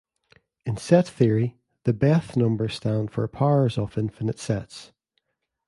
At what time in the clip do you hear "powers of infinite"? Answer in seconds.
3.27-4.39